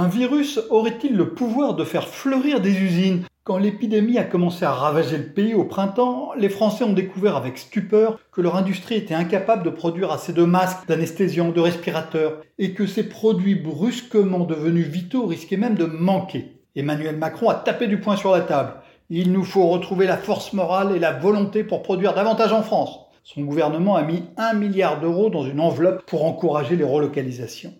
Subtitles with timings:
[0.00, 3.24] Un virus aurait-il le pouvoir de faire fleurir des usines?
[3.44, 7.58] Quand l'épidémie a commencé à ravager le pays au printemps, les Français ont découvert avec
[7.58, 12.72] stupeur que leur industrie était incapable de produire assez de masques, d'anesthésiants, de respirateurs, et
[12.72, 16.62] que ces produits brusquement devenus vitaux risquaient même de manquer.
[16.74, 18.76] Emmanuel Macron a tapé du poing sur la table.
[19.10, 23.00] Il nous faut retrouver la force morale et la volonté pour produire davantage en France.
[23.22, 27.74] Son gouvernement a mis un milliard d'euros dans une enveloppe pour encourager les relocalisations.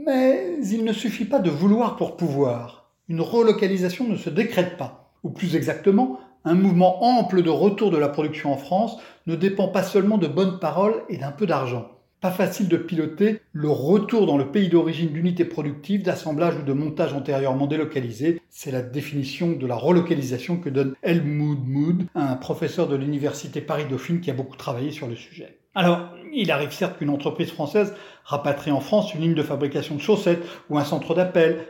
[0.00, 2.92] Mais il ne suffit pas de vouloir pour pouvoir.
[3.08, 5.12] Une relocalisation ne se décrète pas.
[5.24, 9.66] Ou plus exactement, un mouvement ample de retour de la production en France ne dépend
[9.66, 11.97] pas seulement de bonnes paroles et d'un peu d'argent.
[12.20, 16.72] Pas facile de piloter le retour dans le pays d'origine d'unités productives, d'assemblage ou de
[16.72, 18.42] montage antérieurement délocalisés.
[18.50, 24.20] C'est la définition de la relocalisation que donne Helmut Mood, un professeur de l'université Paris-Dauphine
[24.20, 25.60] qui a beaucoup travaillé sur le sujet.
[25.76, 30.00] Alors, il arrive certes qu'une entreprise française rapatrie en France une ligne de fabrication de
[30.00, 31.66] chaussettes ou un centre d'appel,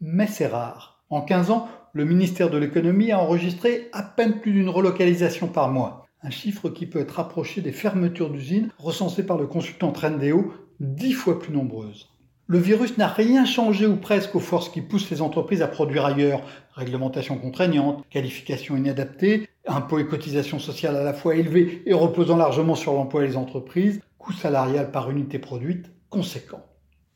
[0.00, 1.04] mais c'est rare.
[1.08, 5.70] En 15 ans, le ministère de l'économie a enregistré à peine plus d'une relocalisation par
[5.70, 10.54] mois, un chiffre qui peut être rapproché des fermetures d'usines recensées par le consultant Trendéo,
[10.80, 12.08] dix fois plus nombreuses.
[12.46, 16.06] Le virus n'a rien changé ou presque aux forces qui poussent les entreprises à produire
[16.06, 16.42] ailleurs.
[16.72, 22.74] Réglementation contraignante, qualification inadaptée, impôts et cotisations sociales à la fois élevés et reposant largement
[22.74, 26.64] sur l'emploi et les entreprises, coût salarial par unité produite conséquent.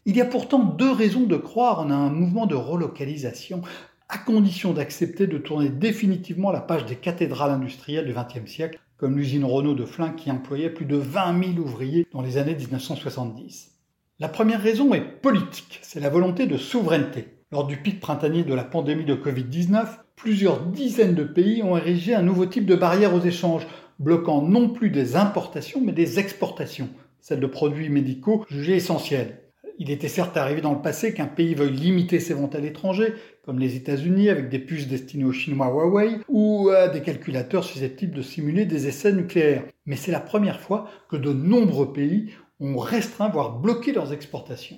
[0.05, 3.63] Il y a pourtant deux raisons de croire en un mouvement de relocalisation,
[4.09, 9.17] à condition d'accepter de tourner définitivement la page des cathédrales industrielles du XXe siècle, comme
[9.17, 13.71] l'usine Renault de Flins qui employait plus de 20 000 ouvriers dans les années 1970.
[14.19, 17.29] La première raison est politique, c'est la volonté de souveraineté.
[17.53, 22.15] Lors du pic printanier de la pandémie de Covid-19, plusieurs dizaines de pays ont érigé
[22.15, 23.67] un nouveau type de barrière aux échanges,
[24.01, 29.45] bloquant non plus des importations mais des exportations, celles de produits médicaux jugés essentiels.
[29.79, 33.15] Il était certes arrivé dans le passé qu'un pays veuille limiter ses ventes à l'étranger,
[33.49, 38.15] comme les États-Unis avec des puces destinées aux Chinois Huawei ou à des calculateurs susceptibles
[38.15, 39.65] de simuler des essais nucléaires.
[39.87, 44.77] Mais c'est la première fois que de nombreux pays ont restreint, voire bloqué leurs exportations.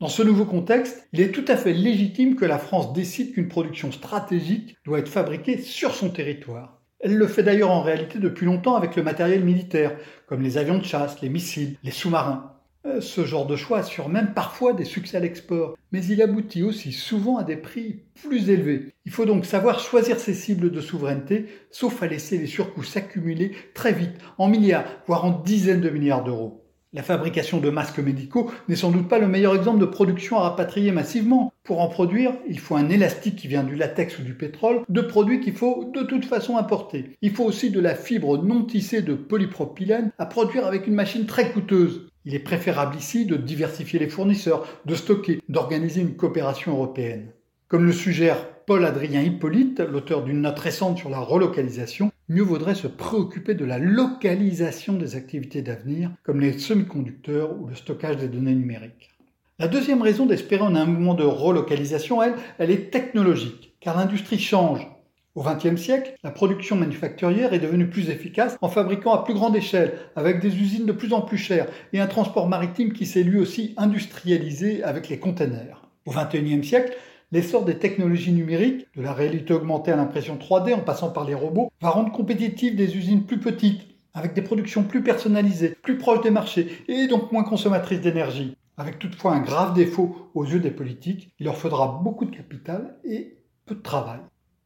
[0.00, 3.48] Dans ce nouveau contexte, il est tout à fait légitime que la France décide qu'une
[3.48, 6.80] production stratégique doit être fabriquée sur son territoire.
[7.00, 9.94] Elle le fait d'ailleurs en réalité depuis longtemps avec le matériel militaire,
[10.26, 12.53] comme les avions de chasse, les missiles, les sous-marins.
[12.86, 16.62] Euh, ce genre de choix assure même parfois des succès à l'export, mais il aboutit
[16.62, 18.92] aussi souvent à des prix plus élevés.
[19.06, 23.52] Il faut donc savoir choisir ses cibles de souveraineté, sauf à laisser les surcoûts s'accumuler
[23.72, 26.60] très vite, en milliards, voire en dizaines de milliards d'euros.
[26.92, 30.42] La fabrication de masques médicaux n'est sans doute pas le meilleur exemple de production à
[30.42, 31.52] rapatrier massivement.
[31.64, 35.00] Pour en produire, il faut un élastique qui vient du latex ou du pétrole, de
[35.00, 37.16] produits qu'il faut de toute façon importer.
[37.20, 41.26] Il faut aussi de la fibre non tissée de polypropylène à produire avec une machine
[41.26, 42.06] très coûteuse.
[42.26, 47.28] Il est préférable ici de diversifier les fournisseurs, de stocker, d'organiser une coopération européenne.
[47.68, 52.86] Comme le suggère Paul-Adrien Hippolyte, l'auteur d'une note récente sur la relocalisation, mieux vaudrait se
[52.86, 58.54] préoccuper de la localisation des activités d'avenir, comme les semi-conducteurs ou le stockage des données
[58.54, 59.10] numériques.
[59.58, 64.38] La deuxième raison d'espérer en un mouvement de relocalisation, elle, elle est technologique, car l'industrie
[64.38, 64.88] change.
[65.34, 69.56] Au XXe siècle, la production manufacturière est devenue plus efficace en fabriquant à plus grande
[69.56, 73.24] échelle, avec des usines de plus en plus chères et un transport maritime qui s'est
[73.24, 75.88] lui aussi industrialisé avec les containers.
[76.06, 76.94] Au XXIe siècle,
[77.32, 81.34] L'essor des technologies numériques, de la réalité augmentée à l'impression 3D en passant par les
[81.34, 86.20] robots, va rendre compétitives des usines plus petites, avec des productions plus personnalisées, plus proches
[86.20, 88.56] des marchés et donc moins consommatrices d'énergie.
[88.76, 92.94] Avec toutefois un grave défaut aux yeux des politiques, il leur faudra beaucoup de capital
[93.04, 93.36] et
[93.66, 94.20] peu de travail.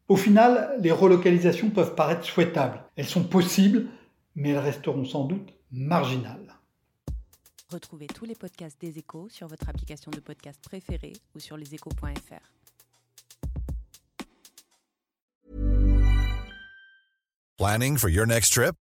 [0.08, 2.82] Au final, les relocalisations peuvent paraître souhaitables.
[2.96, 3.86] Elles sont possibles,
[4.34, 6.54] mais elles resteront sans doute marginales.
[7.70, 12.52] Retrouvez tous les podcasts des échos sur votre application de podcast préférée ou sur leséchos.fr.
[17.58, 18.74] Planning for your next trip?